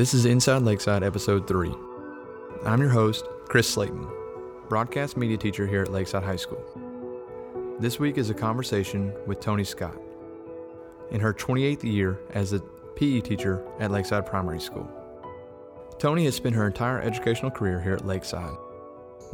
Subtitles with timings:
[0.00, 1.74] This is Inside Lakeside, Episode 3.
[2.64, 4.08] I'm your host, Chris Slayton,
[4.66, 6.64] broadcast media teacher here at Lakeside High School.
[7.78, 10.00] This week is a conversation with Tony Scott
[11.10, 12.60] in her 28th year as a
[12.96, 14.90] PE teacher at Lakeside Primary School.
[15.98, 18.56] Tony has spent her entire educational career here at Lakeside.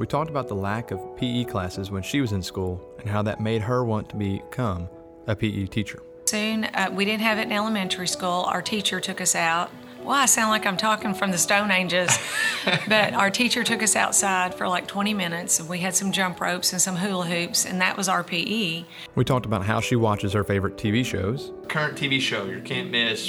[0.00, 3.22] We talked about the lack of PE classes when she was in school and how
[3.22, 4.88] that made her want to become
[5.28, 6.02] a PE teacher.
[6.24, 8.46] Soon, uh, we didn't have it in elementary school.
[8.48, 9.70] Our teacher took us out.
[10.06, 12.16] Well, I sound like I'm talking from the Stone Ages,
[12.88, 15.58] but our teacher took us outside for like 20 minutes.
[15.58, 18.84] And we had some jump ropes and some hula hoops, and that was our PE.
[19.16, 21.50] We talked about how she watches her favorite TV shows.
[21.66, 23.28] Current TV show you can't miss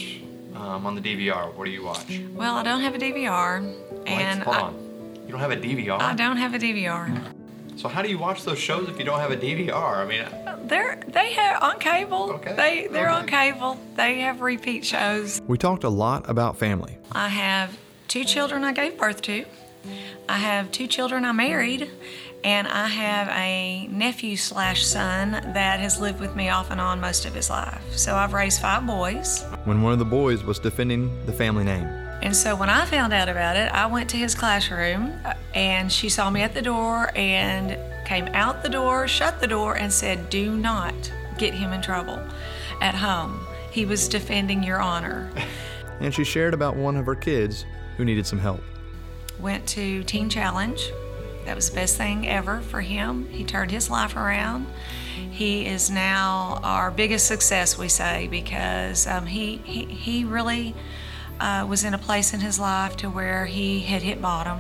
[0.54, 1.52] um, on the DVR.
[1.56, 2.22] What do you watch?
[2.36, 3.58] Well, I don't have a DVR,
[4.06, 5.20] and Wait, hold I, on.
[5.26, 6.00] You don't have a DVR.
[6.00, 7.34] I don't have a DVR.
[7.78, 9.98] So how do you watch those shows if you don't have a DVR?
[9.98, 12.32] I mean, uh, They're they have on cable.
[12.32, 13.80] Okay, They they're on cable.
[13.96, 15.40] They have repeat shows.
[15.48, 16.98] We talked a lot about family.
[17.12, 17.78] I have
[18.08, 19.46] two children I gave birth to.
[20.28, 21.90] I have two children I married,
[22.44, 27.00] and I have a nephew slash son that has lived with me off and on
[27.00, 27.82] most of his life.
[27.96, 29.46] So I've raised five boys.
[29.66, 31.88] When one of the boys was defending the family name,
[32.22, 35.92] And so when I found out about it, I went to his classroom uh, and
[35.92, 39.92] she saw me at the door and came out the door, shut the door, and
[39.92, 40.94] said, Do not
[41.38, 42.20] get him in trouble
[42.82, 43.40] at home.
[43.72, 45.32] He was defending your honor.
[46.00, 47.66] and she shared about one of her kids
[47.98, 48.62] who needed some help.
[49.40, 50.92] Went to Teen Challenge.
[51.46, 53.28] That was the best thing ever for him.
[53.30, 54.68] He turned his life around.
[55.32, 60.76] He is now our biggest success, we say, because um, he, he, he really
[61.40, 64.60] uh, was in a place in his life to where he had hit bottom.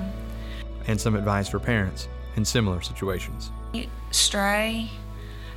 [0.87, 3.51] and some advice for parents in similar situations.
[4.11, 4.89] Stray,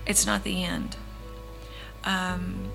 [0.07, 0.97] it's not the end.
[2.05, 2.71] Um,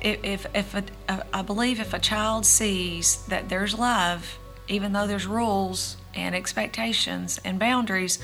[0.00, 0.74] if if, if
[1.08, 6.34] a, I believe if a child sees that there's love, even though there's rules and
[6.34, 8.18] expectations and boundaries,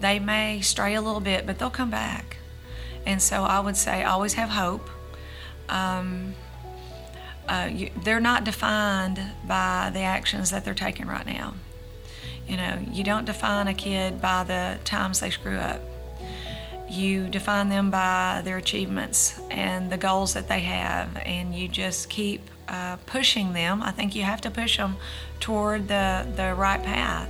[0.00, 2.38] they may stray a little bit, but they'll come back.
[3.04, 4.88] And so I would say always have hope.
[5.68, 6.34] Um,
[7.48, 11.54] uh, you, they're not defined by the actions that they're taking right now.
[12.48, 15.80] You know, you don't define a kid by the times they screw up.
[16.88, 22.08] You define them by their achievements and the goals that they have, and you just
[22.08, 23.82] keep uh, pushing them.
[23.82, 24.96] I think you have to push them
[25.40, 27.28] toward the, the right path.